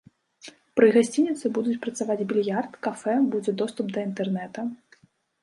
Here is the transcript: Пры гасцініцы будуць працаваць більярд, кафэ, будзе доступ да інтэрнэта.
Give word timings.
Пры 0.77 0.87
гасцініцы 0.95 1.45
будуць 1.57 1.75
працаваць 1.83 2.25
більярд, 2.33 2.71
кафэ, 2.89 3.15
будзе 3.35 3.51
доступ 3.61 3.93
да 3.95 4.09
інтэрнэта. 4.09 4.67